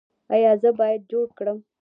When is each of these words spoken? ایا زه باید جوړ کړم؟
ایا 0.33 0.51
زه 0.61 0.69
باید 0.79 1.01
جوړ 1.11 1.27
کړم؟ 1.37 1.57